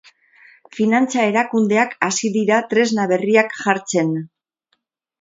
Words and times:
Finantza 0.77 1.25
erakundeak 1.33 1.95
hasi 2.09 2.33
dira 2.39 2.65
tresna 2.75 3.09
berriak 3.15 3.57
jartzen. 3.63 4.15